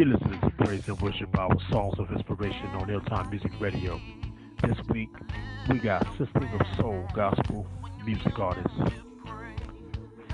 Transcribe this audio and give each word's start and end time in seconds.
You're 0.00 0.08
listening 0.08 0.40
to 0.40 0.50
Praise 0.64 0.88
and 0.88 0.98
Worship, 1.02 1.38
our 1.38 1.54
songs 1.70 1.98
of 1.98 2.10
inspiration 2.10 2.68
on 2.68 2.88
Airtime 2.88 3.28
Music 3.28 3.52
Radio. 3.60 4.00
This 4.62 4.78
week, 4.88 5.10
we 5.68 5.78
got 5.78 6.06
Sisters 6.16 6.48
of 6.58 6.66
Soul 6.78 7.06
gospel 7.14 7.66
music 8.06 8.38
artists 8.38 8.78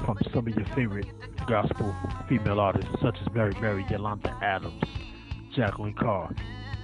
from 0.05 0.19
some 0.33 0.47
of 0.47 0.57
your 0.57 0.67
favorite 0.67 1.09
gospel 1.49 1.93
female 2.29 2.61
artists, 2.61 2.93
such 3.03 3.17
as 3.21 3.35
Mary 3.35 3.57
Mary, 3.61 3.85
Yolanda 3.91 4.39
Adams, 4.41 4.85
Jekalyn 5.53 5.97
Carr, 5.97 6.33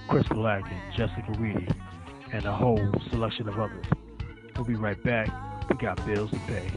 Crystal 0.09 0.45
Agnew, 0.45 0.75
Jessica 0.97 1.31
Reedy, 1.39 1.69
and 2.33 2.43
a 2.43 2.53
whole 2.53 2.93
selection 3.11 3.47
of 3.47 3.57
others. 3.61 3.85
We'll 4.57 4.65
be 4.65 4.75
right 4.75 5.01
back. 5.05 5.29
We 5.69 5.77
got 5.77 6.05
bills 6.05 6.31
to 6.31 6.39
pay. 6.47 6.69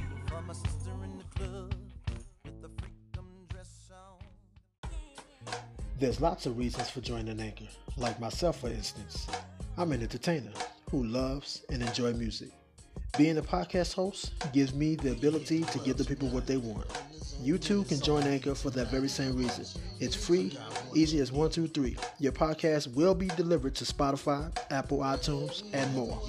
There's 5.99 6.21
lots 6.21 6.45
of 6.45 6.59
reasons 6.59 6.91
for 6.91 7.01
joining 7.01 7.41
Anchor, 7.41 7.65
like 7.97 8.21
myself, 8.21 8.61
for 8.61 8.69
instance. 8.69 9.27
I'm 9.79 9.93
an 9.93 10.03
entertainer 10.03 10.51
who 10.91 11.05
loves 11.05 11.63
and 11.71 11.81
enjoy 11.83 12.13
music. 12.13 12.51
Being 13.17 13.39
a 13.39 13.43
podcast 13.43 13.95
host 13.95 14.33
gives 14.53 14.75
me 14.75 14.97
the 14.97 15.13
ability 15.13 15.63
to 15.63 15.79
give 15.79 15.97
the 15.97 16.05
people 16.05 16.29
what 16.29 16.47
they 16.47 16.59
want. 16.59 16.87
You 17.41 17.57
too 17.57 17.85
can 17.85 17.99
join 17.99 18.25
Anchor 18.25 18.55
for 18.55 18.69
that 18.71 18.91
very 18.91 19.09
same 19.09 19.39
reason. 19.39 19.65
It's 19.99 20.15
free, 20.15 20.59
easy 20.95 21.19
as 21.21 21.33
one, 21.33 21.49
two, 21.49 21.67
three. 21.67 21.97
Your 22.19 22.33
podcast 22.33 22.95
will 22.95 23.15
be 23.15 23.29
delivered 23.29 23.75
to 23.77 23.85
Spotify, 23.85 24.55
Apple 24.71 24.99
iTunes, 24.99 25.63
and 25.73 25.95
more. 25.95 26.21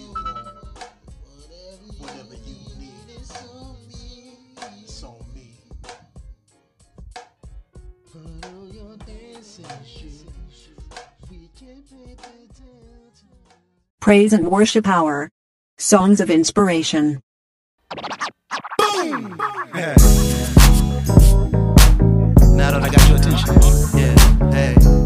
praise 14.08 14.32
and 14.32 14.48
worship 14.48 14.88
hour. 14.88 15.30
Songs 15.78 16.22
of 16.22 16.30
inspiration. 16.30 17.22
Boom! 18.78 19.36
Yeah. 19.76 19.96
Now 22.56 22.72
that 22.72 22.84
I 22.84 22.90
got 22.90 23.10
your 23.10 23.18
attention. 23.18 24.00
Yeah. 24.00 24.52
Hey. 24.54 24.97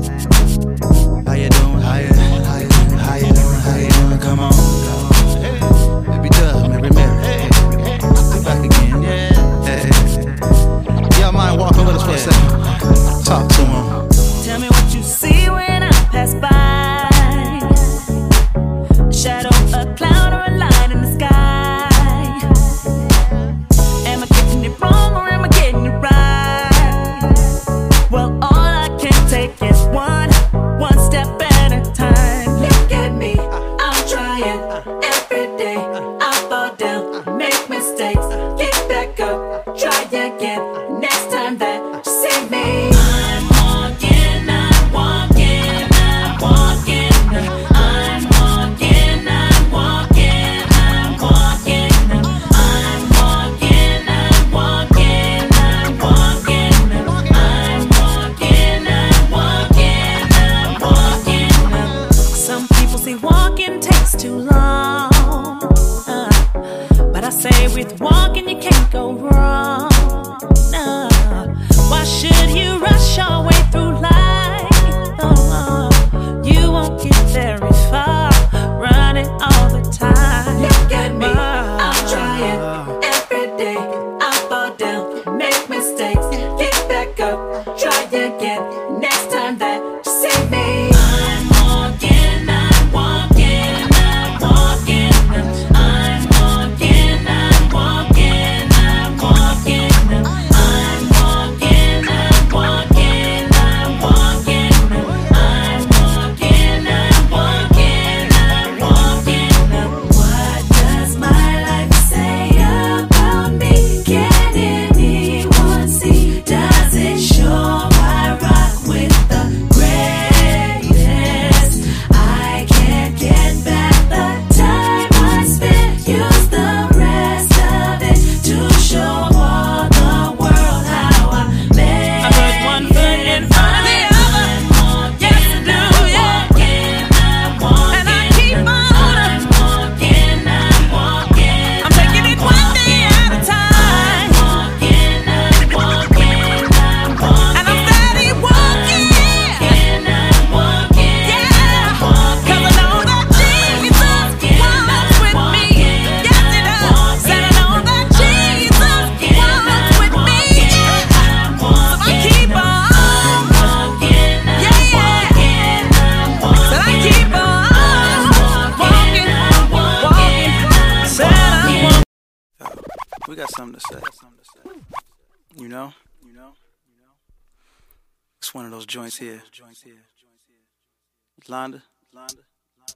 Londa. 181.51 181.81
Londa. 182.15 182.43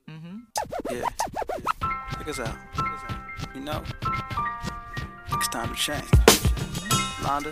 Mm-hmm. 0.09 0.37
Yeah. 0.89 0.97
yeah. 0.97 1.03
Check 2.17 2.27
us 2.29 2.39
out. 2.39 2.55
Check 2.73 2.85
us 2.85 3.01
out. 3.09 3.19
You 3.53 3.59
know, 3.59 3.83
it's 5.33 5.47
time 5.49 5.69
to 5.71 5.75
change. 5.75 6.09
Londa. 7.19 7.51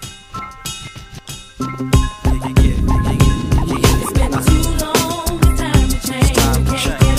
Yeah, 1.60 2.54
yeah, 2.62 2.80
yeah. 2.88 3.20
It's 4.00 4.14
been 4.14 4.32
too 4.32 4.64
long, 4.80 5.40
time 5.58 5.90
to 5.90 6.08
change. 6.08 6.24
It's 6.24 6.40
time 6.40 6.66
to 6.66 6.78
change. 6.78 7.13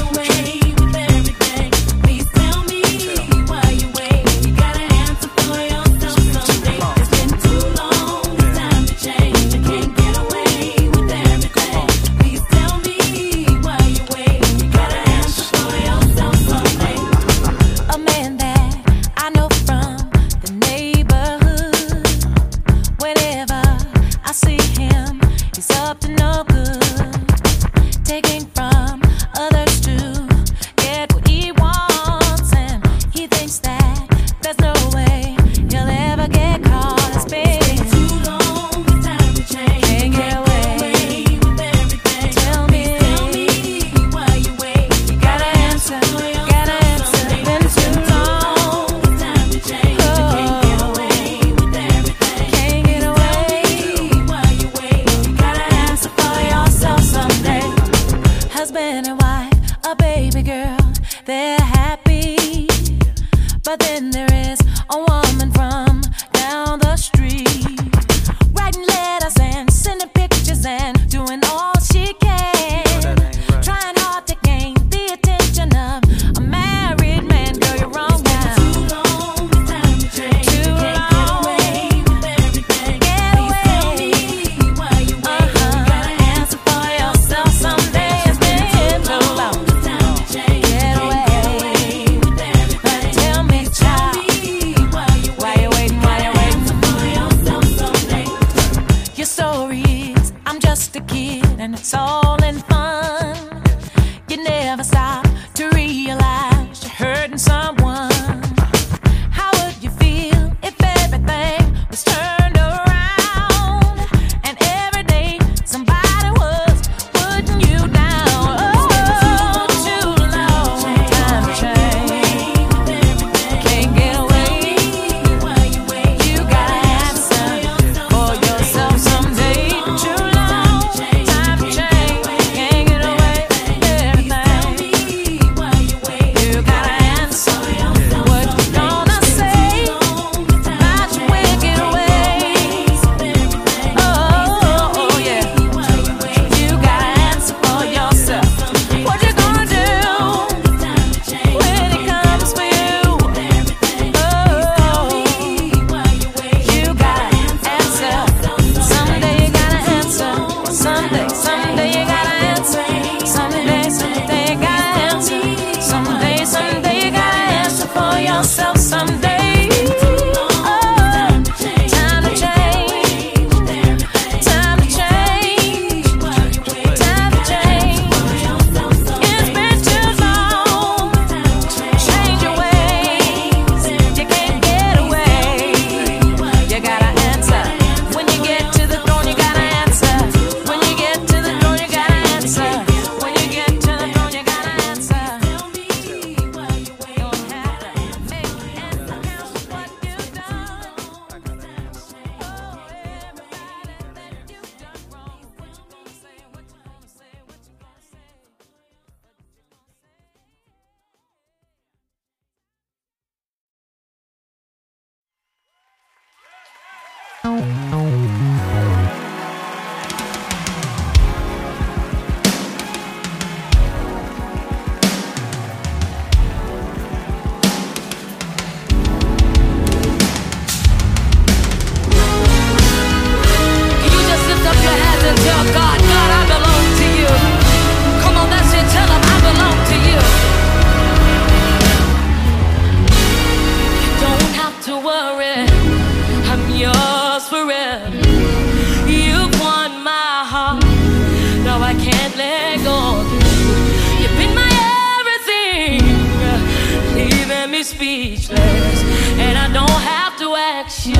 you, 261.06 261.14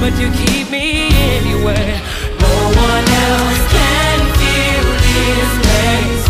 but 0.00 0.18
you 0.18 0.30
keep 0.32 0.70
me 0.70 1.08
anyway. 1.36 2.00
No 2.40 2.54
one 2.74 3.06
else 3.06 3.72
can 3.72 4.18
feel 4.34 4.84
this 5.04 5.66
way. 5.66 6.25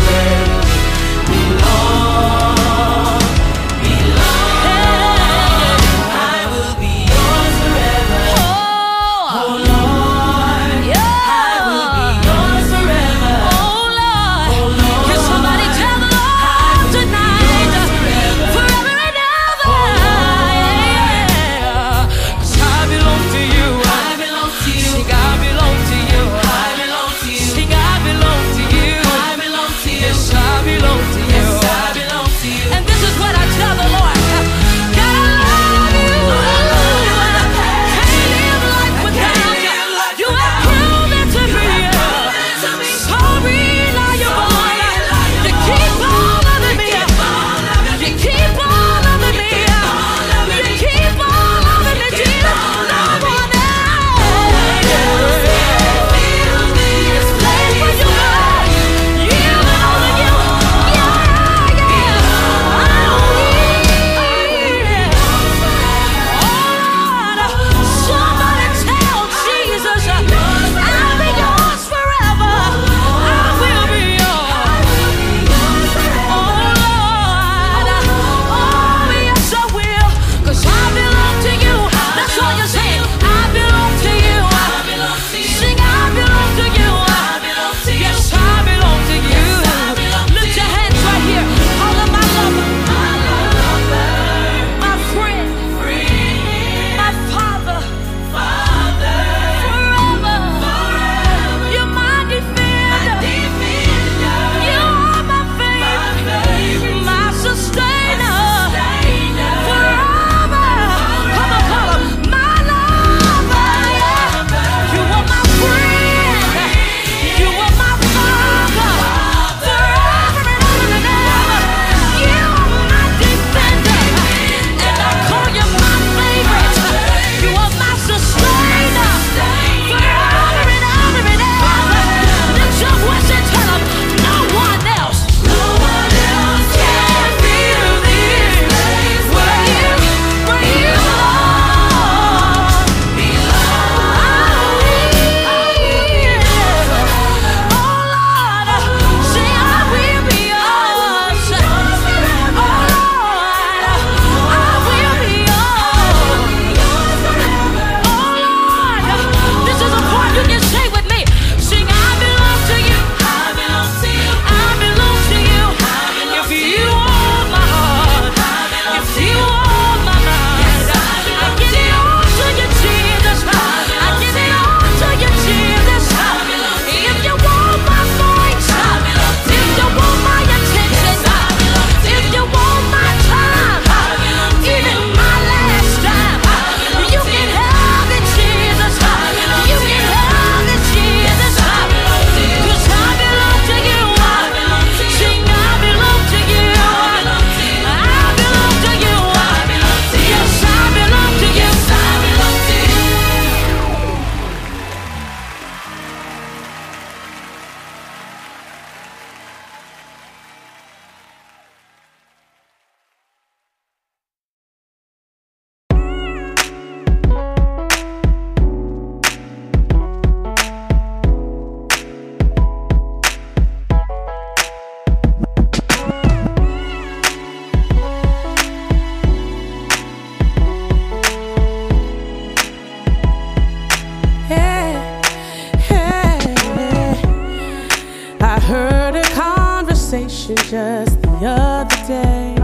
just 240.87 241.21
the 241.21 241.37
other 241.45 242.01
day. 242.07 242.55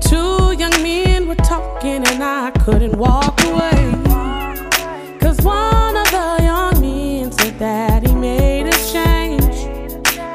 Two 0.00 0.52
young 0.62 0.76
men 0.82 1.26
were 1.26 1.42
talking, 1.54 2.00
and 2.10 2.22
I 2.22 2.50
couldn't 2.64 2.96
walk 2.96 3.36
away. 3.50 3.80
Cause 5.22 5.38
one 5.40 5.94
of 6.02 6.08
the 6.18 6.30
young 6.50 6.80
men 6.80 7.32
said 7.32 7.58
that 7.58 8.06
he 8.06 8.14
made 8.14 8.66
a 8.74 8.78
change. 8.94 9.56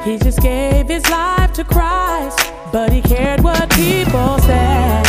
He 0.06 0.18
just 0.18 0.40
gave 0.42 0.88
his 0.88 1.08
life 1.08 1.52
to 1.54 1.64
Christ, 1.64 2.38
but 2.72 2.92
he 2.92 3.00
cared 3.00 3.40
what 3.42 3.70
people 3.70 4.38
said. 4.40 5.07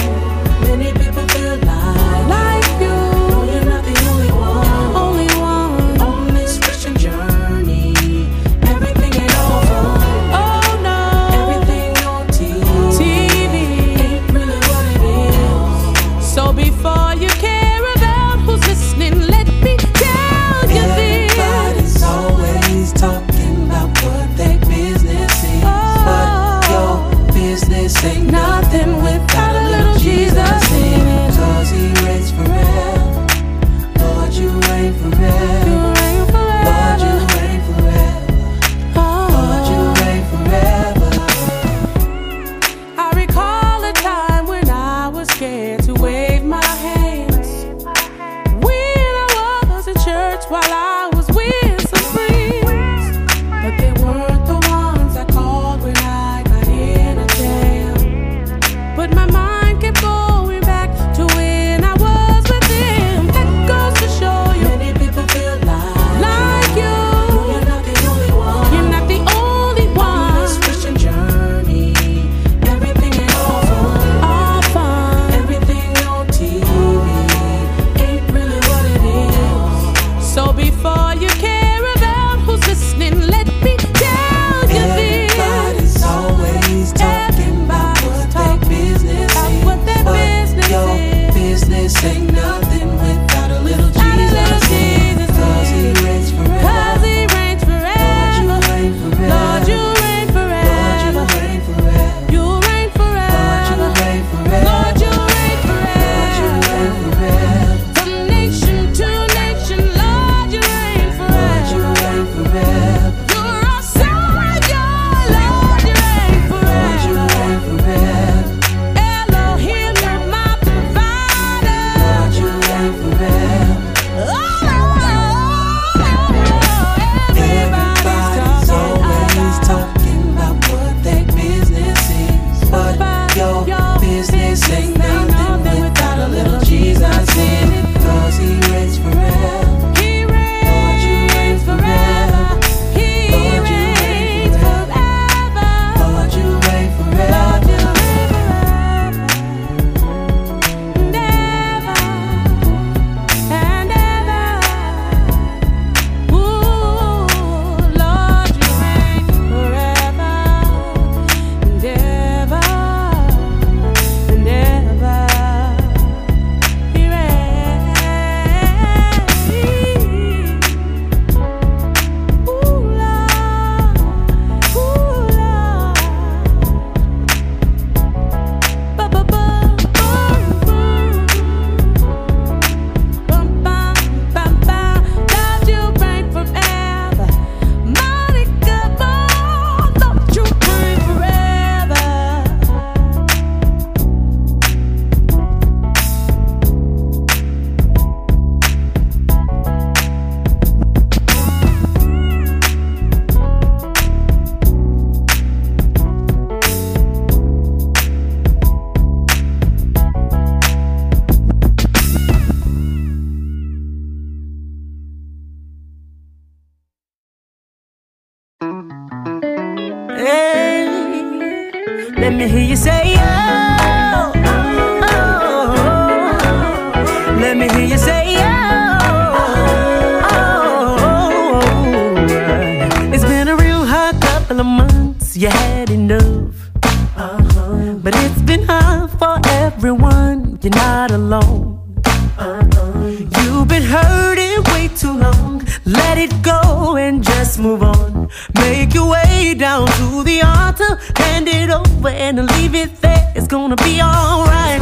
Let 245.89 246.19
it 246.19 246.43
go 246.43 246.97
and 246.97 247.23
just 247.23 247.57
move 247.57 247.81
on. 247.81 248.29
Make 248.53 248.93
your 248.93 249.09
way 249.09 249.55
down 249.57 249.87
to 249.87 250.23
the 250.23 250.43
altar, 250.43 250.99
hand 251.15 251.47
it 251.47 251.71
over 251.71 252.09
and 252.09 252.47
leave 252.51 252.75
it 252.75 253.01
there. 253.01 253.33
It's 253.35 253.47
gonna 253.47 253.75
be 253.75 253.99
alright. 253.99 254.79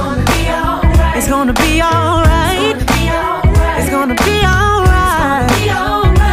It's 1.15 1.29
gonna 1.29 1.53
be 1.53 1.81
alright. 1.81 2.75
It's 3.79 3.89
gonna 3.89 4.15
be 4.15 4.43
alright. 4.43 5.49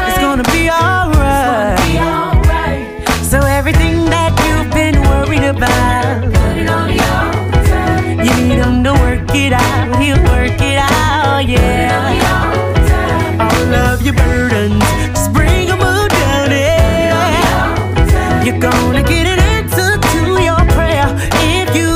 It's 0.08 0.18
gonna 0.18 0.42
be 0.42 0.68
alright. 0.68 1.78
So 3.22 3.38
everything 3.42 4.06
that 4.06 4.32
you've 4.42 4.72
been 4.74 5.00
worried 5.02 5.44
about, 5.44 6.24
you 8.26 8.34
need 8.42 8.58
him 8.58 8.82
to 8.82 8.92
work 8.92 9.34
it 9.36 9.52
out. 9.52 10.02
He'll 10.02 10.20
work 10.24 10.60
it 10.60 10.78
out, 10.78 11.46
yeah 11.46 12.53
your 14.04 14.14
burdens. 14.14 14.84
Just 15.14 15.32
bring 15.32 15.70
a 15.70 15.76
mood 15.76 16.10
down, 16.10 16.50
yeah. 16.50 18.44
You're 18.44 18.58
gonna 18.58 19.02
get 19.02 19.26
an 19.26 19.38
answer 19.38 19.98
to 19.98 20.20
your 20.42 20.62
prayer 20.76 21.08
if 21.52 21.74
you. 21.74 21.90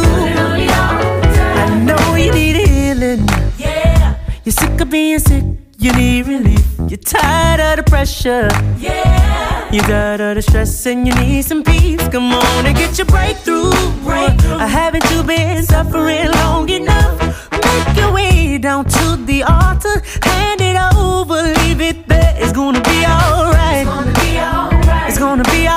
I 1.63 1.85
know 1.85 2.15
you 2.15 2.33
need 2.33 2.57
healing. 2.57 3.29
Yeah. 3.59 4.17
You're 4.45 4.53
sick 4.53 4.81
of 4.81 4.89
being 4.91 5.19
sick. 5.19 5.45
You 5.79 5.93
need 5.93 6.27
relief. 6.27 6.65
You're 6.89 6.97
tired 6.97 7.61
of 7.61 7.77
the 7.77 7.91
pressure. 7.91 8.49
Yeah. 8.79 9.71
You 9.71 9.83
got 9.83 10.21
all 10.23 10.35
the 10.35 10.41
stress 10.41 10.87
and 10.87 11.07
you 11.07 11.15
need 11.15 11.43
some 11.45 11.63
peace. 11.63 12.09
Come 12.09 12.33
on 12.33 12.67
and 12.67 12.75
get 12.77 12.97
your 12.97 13.07
breakthrough. 13.07 13.71
breakthrough. 14.03 14.59
Haven't 14.59 15.05
you 15.11 15.23
been 15.23 15.63
suffering 15.63 16.31
long 16.41 16.71
enough? 16.71 17.21
Make 17.53 17.97
your 17.99 18.13
way 18.13 18.57
down 18.57 18.87
to 18.87 19.17
the 19.27 19.43
altar. 19.43 20.03
Hand 20.23 20.63
it 20.63 20.77
over 20.97 21.58
believe 21.79 22.05
it's 22.09 22.53
gonna 22.53 22.83
be 22.83 23.07
alright. 23.07 23.87
It's 23.87 23.89
gonna 23.89 24.13
be 24.13 24.39
alright. 24.41 25.09
It's 25.09 25.19
gonna 25.19 25.45
be 25.45 25.68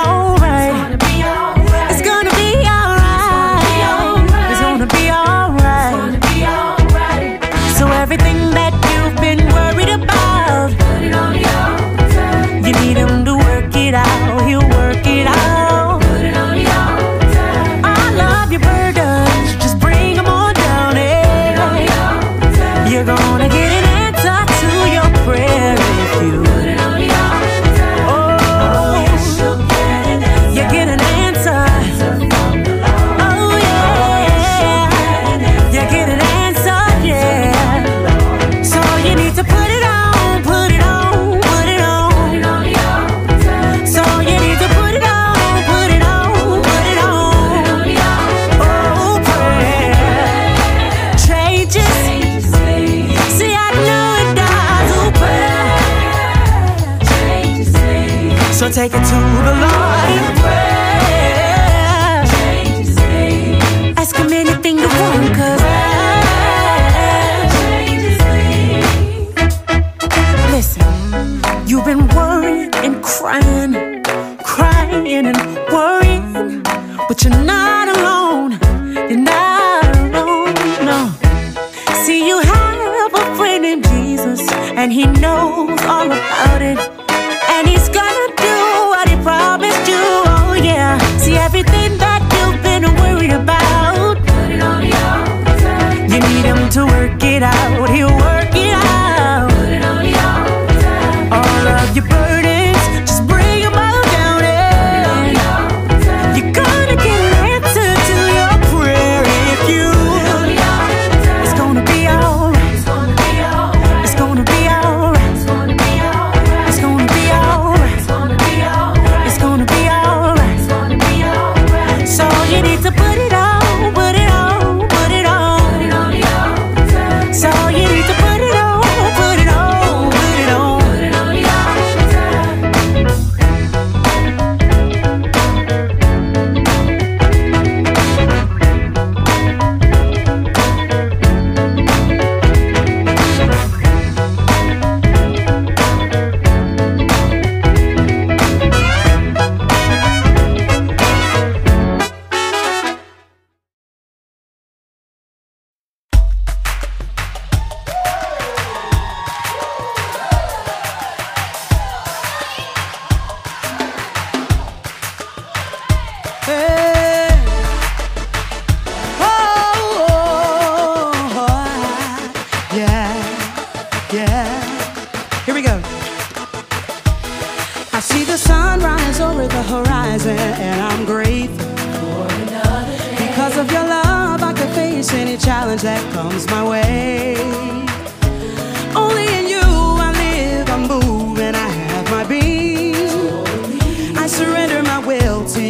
take 58.72 58.94
it 58.94 59.04
to 59.04 59.16
the 59.44 59.61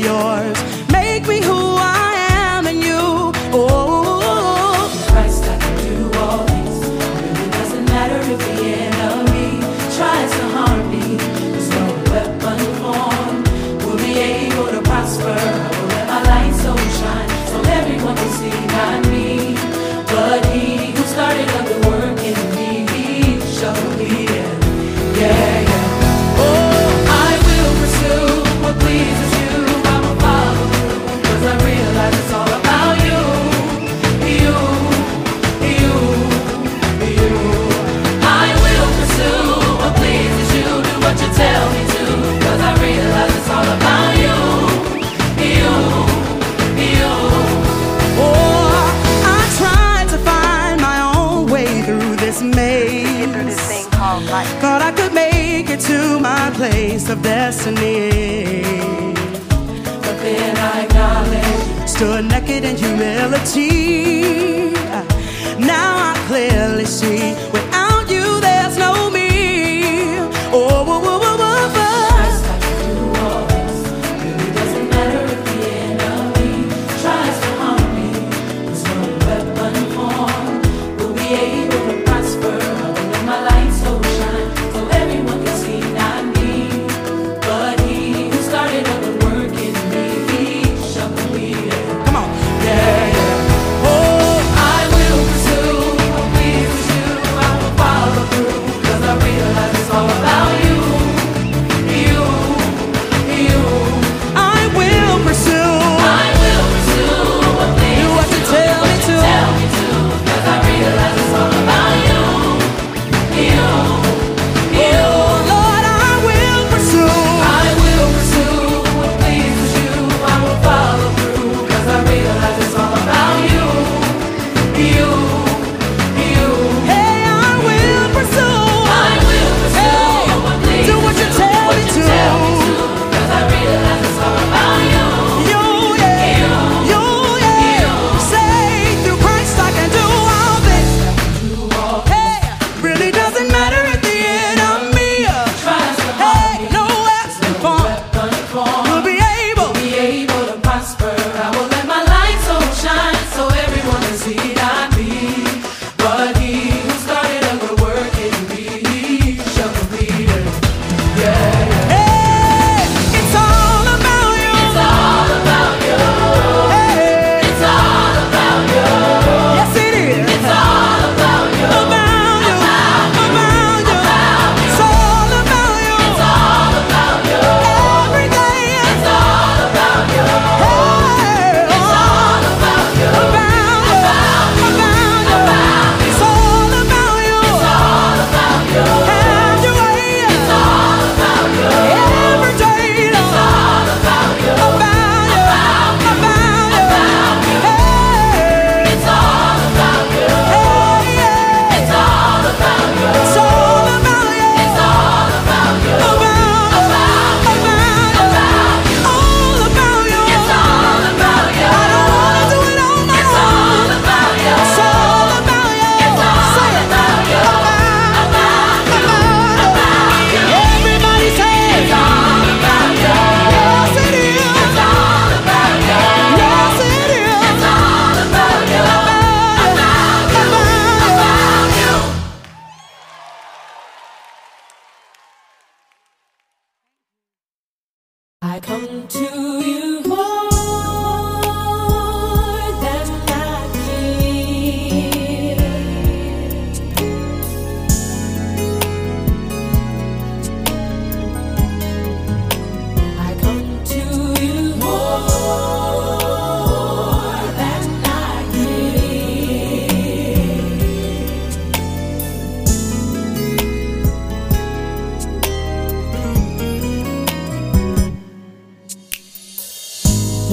yours. 0.02 0.81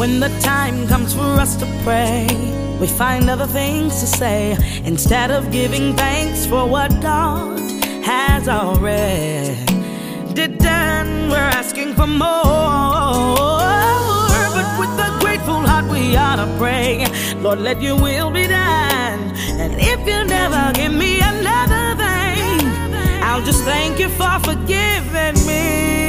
When 0.10 0.22
the 0.22 0.40
time 0.40 0.88
comes 0.88 1.14
for 1.14 1.30
us 1.44 1.56
to 1.58 1.68
pray, 1.84 2.26
we 2.82 2.88
find 2.88 3.30
other 3.30 3.46
things 3.46 4.00
to 4.00 4.08
say 4.08 4.58
instead 4.84 5.30
of 5.30 5.52
giving 5.52 5.96
thanks 5.96 6.48
for 6.48 6.68
what 6.68 6.90
God 7.00 7.60
has 8.04 8.50
already 8.50 9.54
done. 10.58 11.30
We're 11.30 11.52
asking 11.62 11.94
for 11.94 12.08
more, 12.08 13.62
but 14.56 14.70
with 14.80 15.06
a 15.08 15.16
grateful 15.22 15.62
heart, 15.62 15.86
we 15.92 16.18
ought 16.18 16.38
to 16.38 16.48
pray. 16.58 17.06
Lord, 17.36 17.60
let 17.60 17.80
your 17.80 17.96
will 18.02 18.32
be 18.32 18.48
done. 18.48 19.20
And 19.62 19.76
if 19.78 20.00
you 20.10 20.24
never 20.26 20.74
give 20.74 20.92
me 20.92 21.22
another 21.22 21.86
thing, 22.04 22.66
I'll 23.22 23.46
just 23.46 23.64
thank 23.64 24.00
you 24.00 24.10
for 24.10 24.40
forgiving 24.40 25.38
me. 25.46 26.09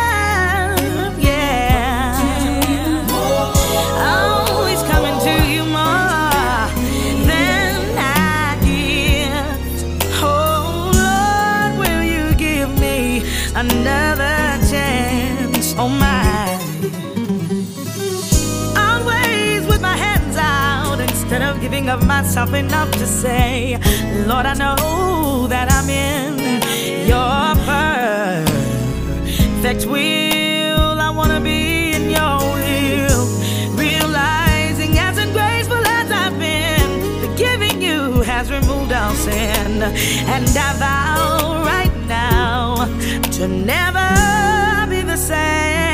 giving 21.71 21.89
of 21.89 22.05
myself 22.05 22.53
enough 22.53 22.91
to 22.91 23.07
say, 23.07 23.77
Lord, 24.27 24.45
I 24.45 24.53
know 24.55 25.47
that 25.47 25.71
I'm 25.71 25.89
in 25.89 26.37
your 27.07 27.55
perfect 29.63 29.85
will. 29.85 30.99
I 30.99 31.09
want 31.15 31.31
to 31.31 31.39
be 31.39 31.93
in 31.93 32.09
your 32.09 32.39
will. 32.57 33.25
Realizing 33.77 34.97
as 34.97 35.17
ungraceful 35.17 35.83
as 35.99 36.11
I've 36.11 36.37
been, 36.37 37.21
the 37.21 37.33
giving 37.37 37.81
you 37.81 38.21
has 38.23 38.51
removed 38.51 38.91
all 38.91 39.13
sin. 39.13 39.81
And 40.35 40.49
I 40.49 40.73
vow 40.77 41.63
right 41.63 41.95
now 42.05 42.85
to 43.37 43.47
never 43.47 44.89
be 44.89 45.03
the 45.03 45.15
same. 45.15 45.90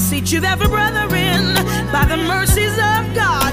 Beseech 0.00 0.32
you, 0.32 0.40
therefore, 0.40 0.68
brethren, 0.68 1.54
by 1.92 2.06
the 2.06 2.16
mercies 2.16 2.72
of 2.72 3.02
God, 3.14 3.52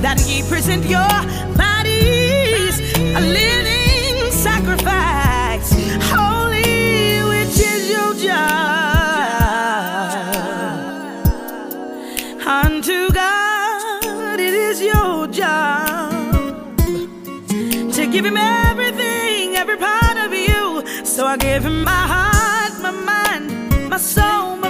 that 0.00 0.18
ye 0.26 0.42
present 0.48 0.82
your 0.86 1.14
bodies 1.62 2.80
a 3.18 3.20
living 3.20 4.32
sacrifice, 4.32 5.68
holy, 6.08 7.20
which 7.32 7.56
is 7.72 7.82
your 7.94 8.14
job. 8.14 8.64
Unto 12.46 13.10
God, 13.12 14.40
it 14.40 14.54
is 14.54 14.80
your 14.80 15.26
job 15.26 16.78
to 17.92 18.06
give 18.10 18.24
him 18.24 18.38
everything, 18.38 19.56
every 19.56 19.76
part 19.76 20.16
of 20.16 20.32
you. 20.32 20.82
So 21.04 21.26
I 21.26 21.36
give 21.36 21.62
him 21.62 21.84
my 21.84 22.04
heart, 22.14 22.72
my 22.80 22.90
mind, 22.90 23.90
my 23.90 23.98
soul, 23.98 24.63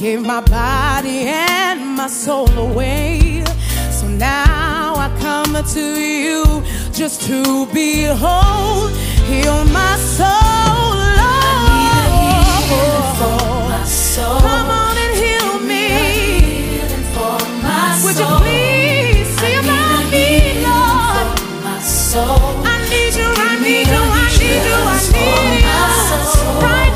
Gave 0.00 0.22
my 0.22 0.40
body 0.40 1.28
and 1.28 1.94
my 1.94 2.06
soul 2.06 2.48
away. 2.56 3.44
So 3.90 4.08
now 4.08 4.94
I 4.96 5.10
come 5.20 5.52
to 5.62 6.00
you 6.00 6.62
just 6.90 7.20
to 7.26 7.66
behold, 7.66 8.92
heal 9.28 9.62
my 9.66 9.96
soul, 10.16 10.96
Lord. 11.20 11.60
I 11.84 12.08
need 12.16 12.40
a 12.40 12.72
healing 12.72 13.12
for 13.20 13.44
my 13.68 13.84
soul. 13.84 14.40
Come 14.40 14.70
on 14.70 14.96
and 15.04 15.14
heal 15.22 15.52
me. 15.68 15.84
A 16.80 16.88
for 17.12 17.36
my 17.60 17.92
soul. 18.00 18.04
Would 18.04 18.16
you 18.24 18.30
please 18.40 19.28
see 19.38 19.54
about 19.60 20.04
me, 20.10 20.26
Lord? 20.64 21.28
My 21.62 21.76
soul. 21.78 22.40
I 22.64 22.74
need 22.88 23.12
you, 23.20 23.28
I 23.28 23.52
need 23.60 23.86
you, 23.86 24.00
I 24.00 24.32
need 24.40 24.64
you, 24.64 24.80
I 24.80 24.98
need 25.12 25.60
you. 25.60 26.60
Right 26.64 26.89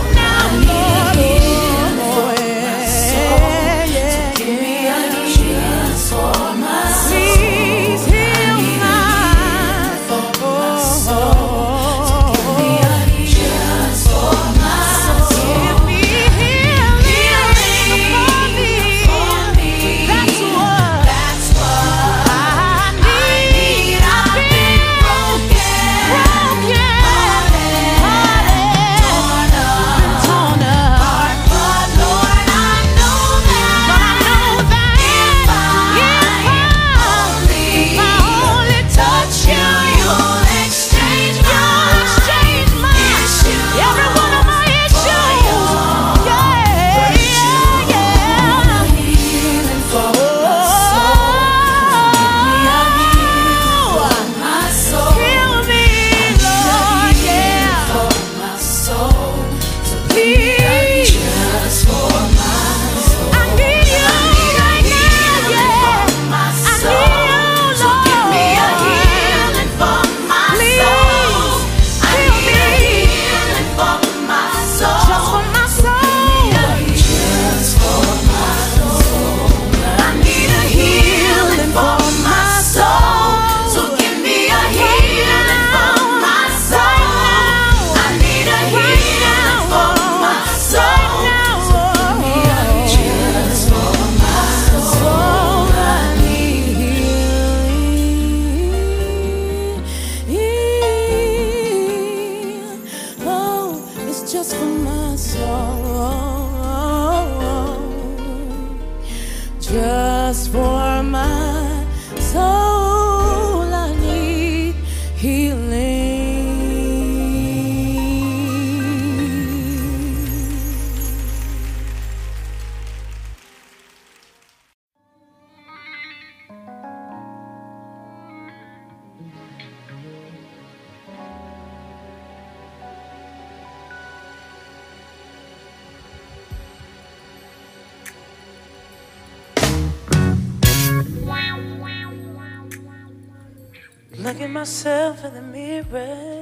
myself 144.65 145.23
in 145.27 145.35
the 145.35 145.43
mirror. 145.43 146.34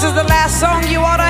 this 0.00 0.08
is 0.08 0.14
the 0.14 0.24
last 0.24 0.58
song 0.58 0.82
you 0.88 0.98
ought 0.98 1.18
to 1.18 1.29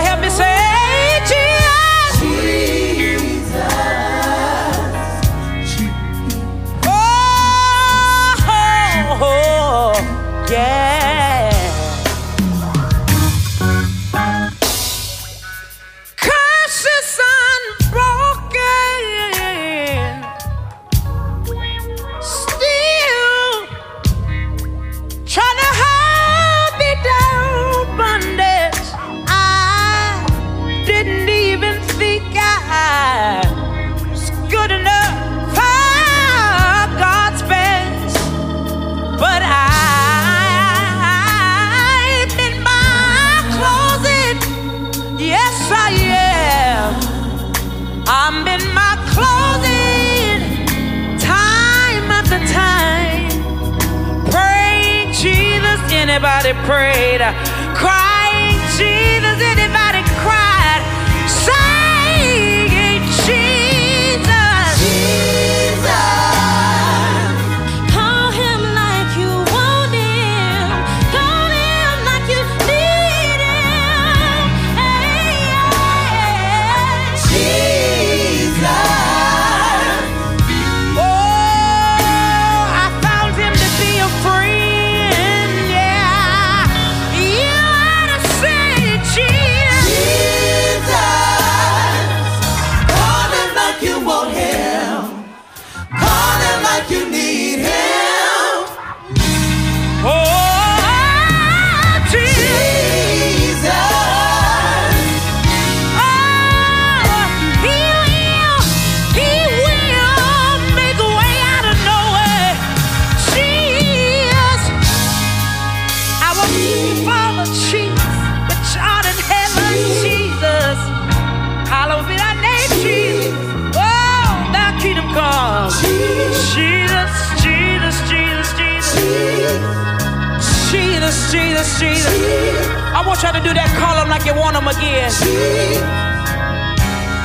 Jesus. 131.80 132.12
Jesus. 132.12 132.66
I 132.92 133.02
want 133.06 133.22
y'all 133.22 133.32
to 133.32 133.40
do 133.40 133.54
that 133.54 133.72
column 133.80 134.10
like 134.10 134.26
you 134.26 134.34
want 134.34 134.52
them 134.52 134.68
again. 134.68 135.08
Jesus. 135.08 135.80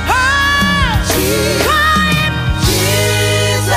Hey! 0.08 0.96
Jesus. 1.12 1.68
Call 1.68 2.08
him. 2.16 2.34
Jesus. 2.64 3.76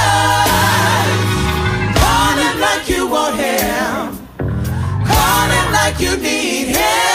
Call 1.99 2.37
him 2.39 2.57
like 2.63 2.87
you 2.87 3.03
want 3.11 3.35
him. 3.35 4.15
Call 5.03 5.49
him 5.51 5.67
like 5.75 5.99
you 5.99 6.17
need 6.17 6.69
him. 6.77 7.08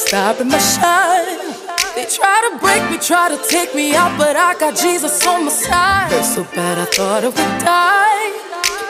stop 0.00 0.40
in 0.40 0.48
my 0.48 0.58
shine. 0.58 1.52
They 1.94 2.06
try 2.06 2.36
to 2.48 2.58
break 2.58 2.82
me, 2.90 2.96
try 2.98 3.28
to 3.28 3.38
take 3.48 3.74
me 3.74 3.94
out, 3.94 4.16
but 4.16 4.34
I 4.34 4.58
got 4.58 4.74
Jesus 4.76 5.26
on 5.26 5.44
my 5.44 5.50
side. 5.50 6.10
Felt 6.10 6.24
so 6.24 6.44
bad 6.56 6.78
I 6.78 6.86
thought 6.86 7.22
I 7.24 7.28
would 7.28 7.54
die. 7.60 8.26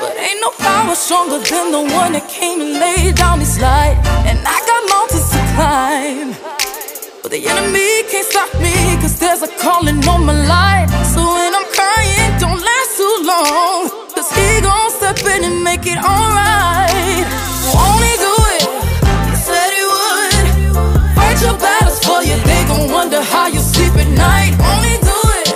But 0.01 0.13
ain't 0.17 0.41
no 0.41 0.51
power 0.65 0.95
stronger 0.95 1.41
than 1.51 1.73
the 1.73 1.83
one 2.01 2.13
that 2.13 2.27
came 2.29 2.61
and 2.61 2.75
laid 2.79 3.17
down 3.17 3.41
his 3.41 3.59
life. 3.61 3.99
And 4.31 4.39
I 4.47 4.59
got 4.71 4.81
mountains 4.95 5.29
to 5.35 5.41
climb. 5.57 6.31
But 7.23 7.31
the 7.33 7.43
enemy 7.43 7.91
can't 8.11 8.25
stop 8.25 8.51
me, 8.63 8.73
cause 9.03 9.19
there's 9.19 9.43
a 9.43 9.51
calling 9.59 10.01
on 10.07 10.25
my 10.25 10.37
life. 10.47 10.91
So 11.13 11.21
when 11.21 11.53
I'm 11.59 11.69
crying, 11.75 12.31
don't 12.39 12.63
last 12.71 12.91
too 12.97 13.17
long. 13.27 13.91
Cause 14.15 14.31
he 14.37 14.61
gon' 14.63 14.91
step 14.95 15.19
in 15.35 15.45
and 15.45 15.59
make 15.65 15.85
it 15.87 15.99
on. 15.99 16.30
night, 24.25 24.53
only 24.73 24.97
do 25.11 25.19
it. 25.41 25.49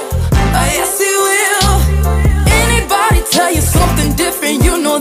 I 0.61 0.65
yes, 0.79 0.93
he 1.05 1.13
will. 1.27 1.75
Anybody 2.63 3.21
tell 3.37 3.51
you 3.57 3.63
something 3.79 4.11
different, 4.17 4.57
you 4.67 4.75
know 4.85 4.99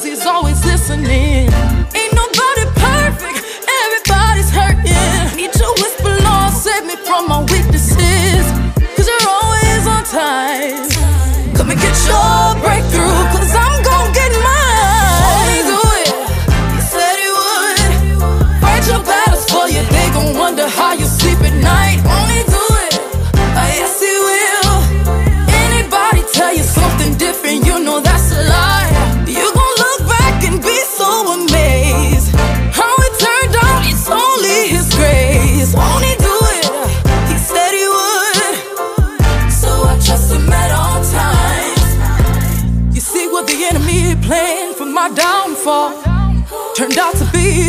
Cause 0.00 0.08
he's 0.08 0.24
always 0.24 0.64
listening. 0.64 1.49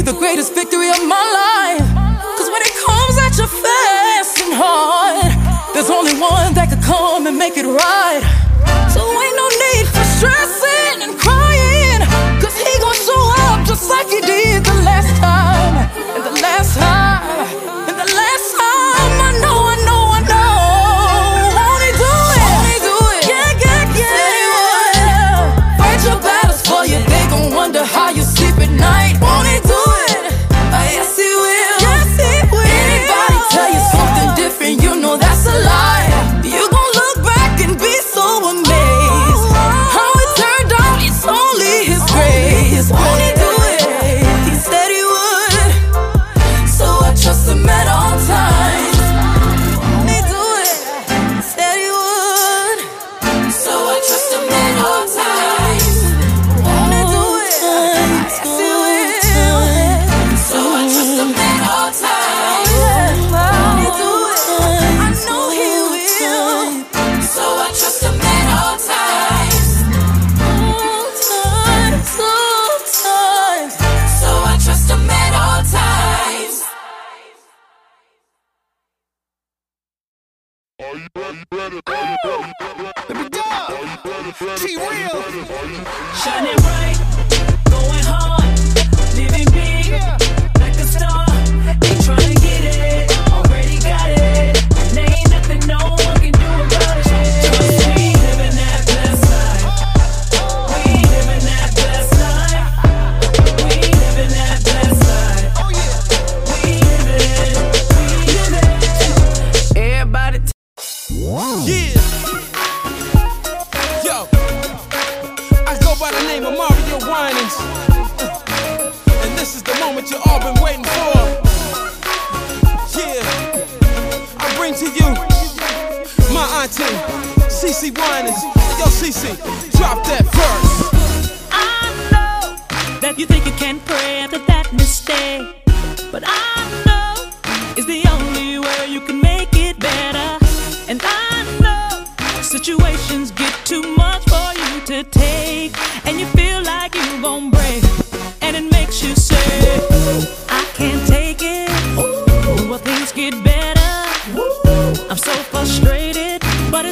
the 0.02 0.14
greatest 0.14 0.56
victory 0.56 0.90
of 0.90 0.98
my 1.06 1.22
life. 1.22 1.86
Cause 2.38 2.50
when 2.50 2.62
it 2.62 2.74
comes 2.82 3.16
at 3.22 3.38
you 3.38 3.46
fast 3.46 4.42
and 4.42 4.54
hard, 4.54 5.30
there's 5.76 5.90
only 5.90 6.18
one 6.18 6.54
that 6.56 6.70
could 6.70 6.82
come 6.82 7.28
and 7.28 7.38
make 7.38 7.54
it 7.56 7.66
right. 7.66 8.24
So 8.90 9.06
when 9.06 9.31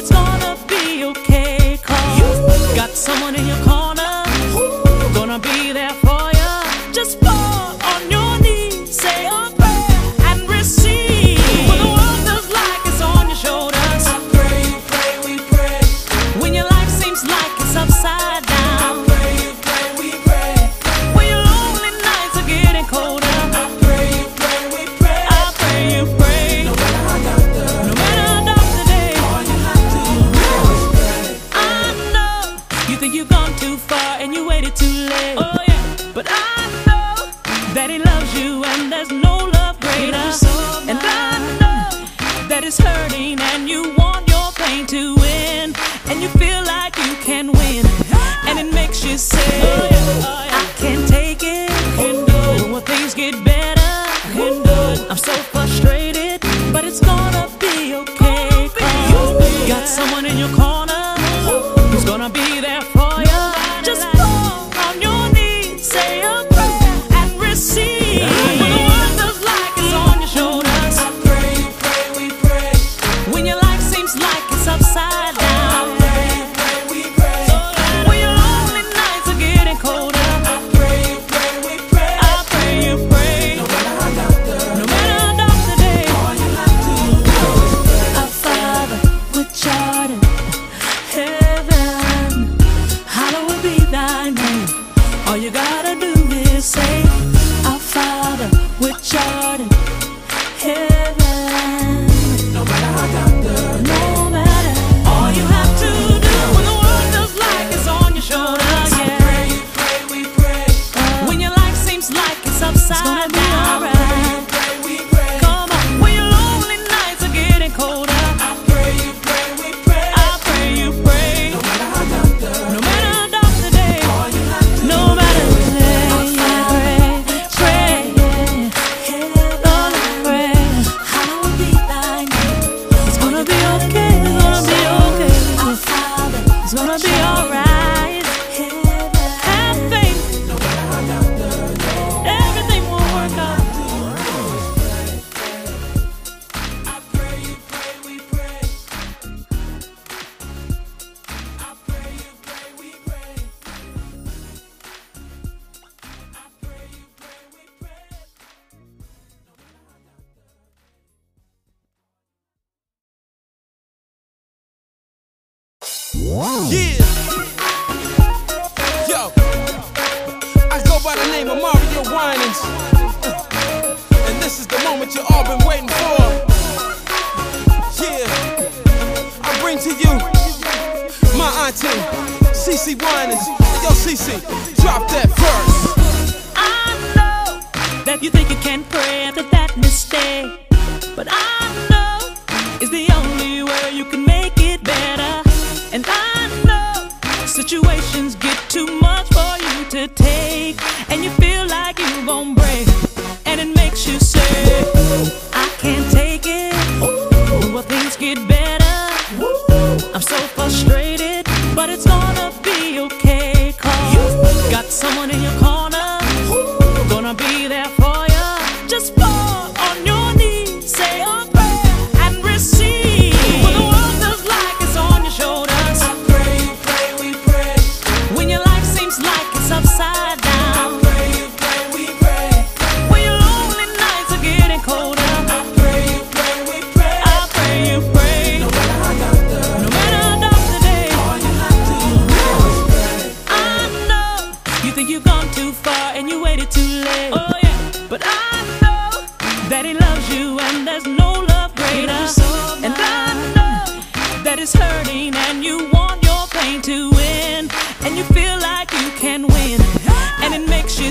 it's 0.00 0.10
gonna 0.10 0.49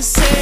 say, 0.02 0.39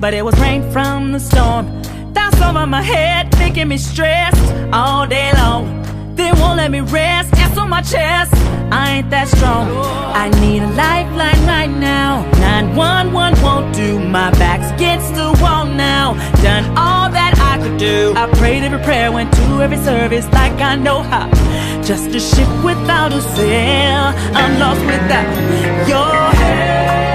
but 0.00 0.14
it 0.14 0.24
was 0.24 0.38
rain 0.40 0.62
from 0.72 1.12
the 1.12 1.20
storm. 1.20 1.82
That's 2.14 2.40
over 2.40 2.66
my 2.66 2.82
head, 2.82 3.38
making 3.38 3.68
me 3.68 3.76
stressed 3.76 4.52
all 4.72 5.06
day 5.06 5.30
long. 5.34 5.76
They 6.16 6.32
won't 6.32 6.56
let 6.56 6.70
me 6.70 6.80
rest, 6.80 7.30
it's 7.34 7.58
on 7.58 7.68
my 7.68 7.82
chest. 7.82 8.32
I 8.72 8.98
ain't 8.98 9.10
that 9.10 9.28
strong. 9.28 9.68
I 10.14 10.28
need 10.40 10.62
a 10.62 10.70
lifeline 10.70 11.46
right 11.46 11.70
now. 11.70 12.22
911 12.38 13.42
won't 13.42 13.74
do. 13.74 13.98
My 13.98 14.30
back's 14.32 14.70
against 14.72 15.14
the 15.14 15.36
wall 15.42 15.66
now. 15.66 16.14
Done 16.42 16.64
all 16.78 17.10
that 17.10 17.34
I 17.38 17.58
could 17.62 17.78
do. 17.78 18.14
I 18.16 18.26
prayed 18.38 18.62
every 18.62 18.82
prayer, 18.84 19.10
went 19.10 19.32
to 19.34 19.62
every 19.62 19.78
service 19.78 20.26
like 20.26 20.52
I 20.60 20.76
know 20.76 21.02
how. 21.02 21.28
Just 21.82 22.14
a 22.14 22.20
ship 22.20 22.48
without 22.64 23.12
a 23.12 23.20
sail. 23.20 24.14
I'm 24.38 24.58
lost 24.60 24.80
without 24.86 25.88
your 25.88 26.14
help. 26.40 27.09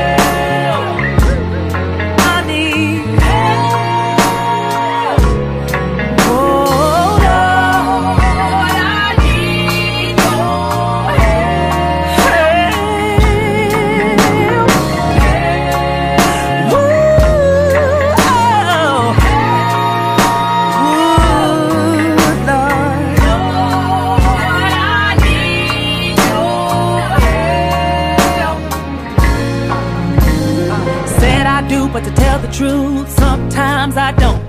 Truth, 32.56 33.10
sometimes 33.10 33.98
I 33.98 34.14
don't. 34.14 34.42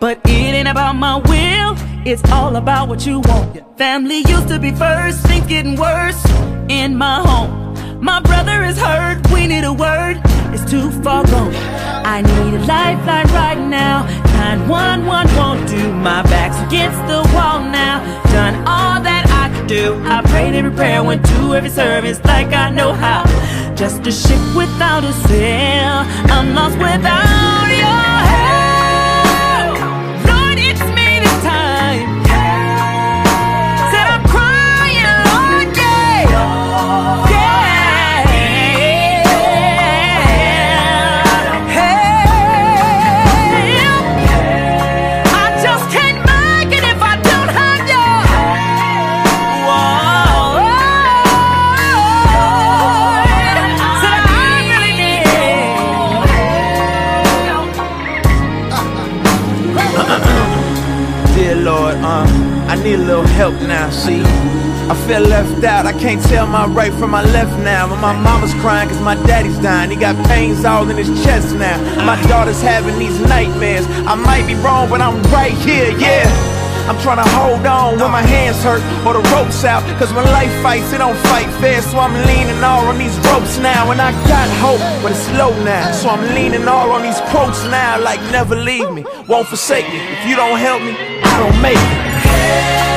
But 0.00 0.18
it 0.24 0.54
ain't 0.58 0.66
about 0.66 0.96
my 0.96 1.16
will, 1.16 1.76
it's 2.04 2.24
all 2.32 2.56
about 2.56 2.88
what 2.88 3.06
you 3.06 3.20
want. 3.20 3.54
Your 3.54 3.64
Family 3.76 4.18
used 4.26 4.48
to 4.48 4.58
be 4.58 4.72
first, 4.72 5.24
things 5.26 5.46
getting 5.46 5.76
worse 5.76 6.20
in 6.68 6.96
my 6.96 7.20
home. 7.20 8.02
My 8.02 8.18
brother 8.20 8.64
is 8.64 8.76
hurt, 8.78 9.30
we 9.30 9.46
need 9.46 9.62
a 9.62 9.72
word, 9.72 10.20
it's 10.52 10.68
too 10.68 10.90
far 11.02 11.24
gone. 11.24 11.54
I 12.04 12.22
need 12.22 12.54
a 12.54 12.64
lifeline 12.66 13.28
right 13.28 13.58
now. 13.58 14.06
911 14.42 15.36
won't 15.36 15.68
do, 15.68 15.92
my 15.92 16.22
back's 16.24 16.58
against 16.66 16.98
the 17.06 17.22
wall 17.32 17.60
now. 17.60 18.02
Done 18.32 18.56
all 18.66 19.00
that 19.00 19.24
I 19.30 19.56
could 19.56 19.68
do. 19.68 20.02
I 20.04 20.20
prayed 20.22 20.54
every 20.56 20.72
prayer, 20.72 21.04
went 21.04 21.24
to 21.26 21.54
every 21.54 21.70
service 21.70 22.18
like 22.24 22.52
I 22.52 22.70
know 22.70 22.92
how. 22.92 23.22
Just 23.76 24.04
a 24.04 24.10
ship 24.10 24.42
without 24.56 25.04
a 25.04 25.12
sail, 25.28 26.02
I'm 26.34 26.54
lost 26.54 26.76
without 26.78 27.51
need 62.82 62.94
a 62.94 62.98
little 62.98 63.26
help 63.38 63.54
now, 63.62 63.90
see? 63.90 64.22
I 64.90 64.94
feel 65.06 65.20
left 65.20 65.62
out, 65.62 65.86
I 65.86 65.92
can't 65.92 66.20
tell 66.20 66.46
my 66.46 66.66
right 66.66 66.92
from 66.92 67.10
my 67.10 67.22
left 67.22 67.56
now. 67.62 67.90
And 67.90 68.00
my 68.00 68.12
mama's 68.12 68.52
crying 68.54 68.88
cause 68.88 69.00
my 69.00 69.14
daddy's 69.26 69.58
dying. 69.58 69.90
He 69.90 69.96
got 69.96 70.16
pains 70.26 70.64
all 70.64 70.88
in 70.90 70.96
his 70.96 71.08
chest 71.22 71.54
now. 71.54 71.78
My 72.04 72.20
daughter's 72.26 72.60
having 72.60 72.98
these 72.98 73.18
nightmares. 73.20 73.86
I 74.06 74.16
might 74.16 74.46
be 74.46 74.54
wrong, 74.56 74.88
but 74.88 75.00
I'm 75.00 75.22
right 75.30 75.52
here, 75.52 75.96
yeah. 75.96 76.26
I'm 76.90 76.98
trying 76.98 77.22
to 77.22 77.30
hold 77.30 77.64
on 77.64 78.00
when 78.00 78.10
my 78.10 78.22
hands 78.22 78.60
hurt 78.64 78.82
or 79.06 79.14
the 79.14 79.22
ropes 79.30 79.64
out. 79.64 79.82
Cause 80.00 80.12
when 80.12 80.24
life 80.26 80.52
fights, 80.62 80.92
it 80.92 80.98
don't 80.98 81.16
fight 81.30 81.46
fair. 81.62 81.80
So 81.82 82.00
I'm 82.00 82.14
leaning 82.26 82.62
all 82.64 82.84
on 82.88 82.98
these 82.98 83.16
ropes 83.30 83.58
now. 83.58 83.92
And 83.92 84.00
I 84.00 84.10
got 84.26 84.48
hope, 84.58 84.82
but 85.02 85.12
it's 85.12 85.30
low 85.38 85.54
now. 85.62 85.92
So 85.92 86.08
I'm 86.10 86.34
leaning 86.34 86.66
all 86.66 86.90
on 86.90 87.02
these 87.02 87.20
quotes 87.30 87.62
now. 87.70 88.00
Like 88.00 88.20
never 88.32 88.56
leave 88.56 88.90
me, 88.90 89.04
won't 89.28 89.46
forsake 89.46 89.88
me. 89.88 90.00
If 90.18 90.26
you 90.26 90.34
don't 90.34 90.58
help 90.58 90.82
me, 90.82 90.96
I 91.22 91.38
don't 91.38 91.62
make 91.62 91.78
it. 91.78 92.11
Said 92.52 92.91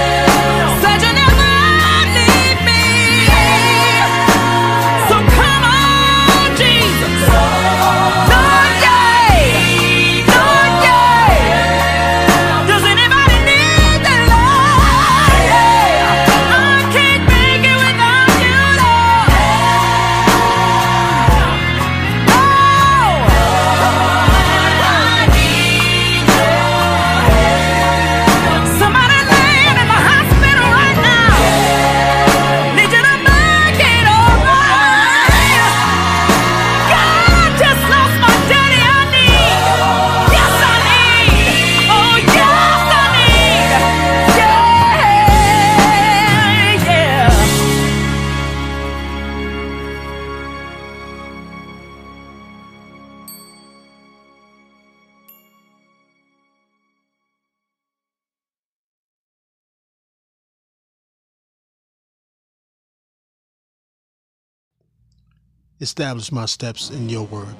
Establish 65.82 66.32
my 66.32 66.46
steps 66.46 66.89
in 66.89 67.10
your 67.10 67.26
word. 67.26 67.54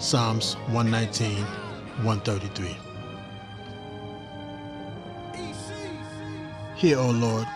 Psalms 0.00 0.54
119, 0.72 1.44
133. 2.02 2.76
Hear, 6.74 6.98
O 6.98 7.10
Lord, 7.10 7.46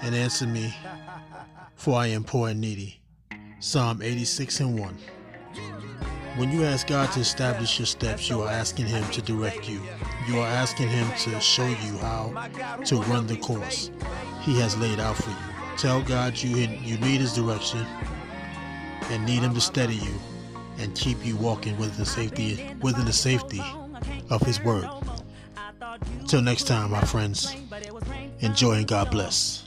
and 0.00 0.14
answer 0.14 0.46
me, 0.46 0.74
for 1.74 1.98
I 1.98 2.06
am 2.06 2.24
poor 2.24 2.48
and 2.48 2.58
needy. 2.58 2.98
Psalm 3.60 4.00
86 4.00 4.60
and 4.60 4.80
1. 4.80 4.98
When 6.38 6.50
you 6.50 6.64
ask 6.64 6.86
God 6.86 7.12
to 7.12 7.20
establish 7.20 7.78
your 7.78 7.84
steps, 7.84 8.30
you 8.30 8.40
are 8.40 8.50
asking 8.50 8.86
Him 8.86 9.04
to 9.10 9.20
direct 9.20 9.68
you. 9.68 9.82
You 10.26 10.38
are 10.38 10.48
asking 10.48 10.88
Him 10.88 11.06
to 11.18 11.38
show 11.40 11.66
you 11.66 11.98
how 11.98 12.48
to 12.86 13.02
run 13.02 13.26
the 13.26 13.36
course 13.36 13.90
He 14.40 14.58
has 14.58 14.74
laid 14.78 15.00
out 15.00 15.16
for 15.16 15.28
you. 15.28 15.36
Tell 15.76 16.00
God 16.00 16.38
you, 16.38 16.56
you 16.56 16.96
need 16.96 17.20
His 17.20 17.34
direction 17.34 17.86
and 19.10 19.24
need 19.24 19.40
Him 19.40 19.54
to 19.54 19.60
steady 19.60 19.96
you 19.96 20.14
and 20.78 20.94
keep 20.94 21.24
you 21.24 21.36
walking 21.36 21.76
within 21.78 21.98
the 21.98 22.06
safety 22.06 22.74
within 22.80 23.04
the 23.04 23.12
safety 23.12 23.62
of 24.30 24.42
His 24.42 24.60
Word. 24.62 24.88
Till 26.26 26.42
next 26.42 26.64
time, 26.64 26.90
my 26.90 27.00
friends. 27.02 27.54
Enjoy 28.40 28.72
and 28.72 28.86
God 28.86 29.10
bless. 29.10 29.65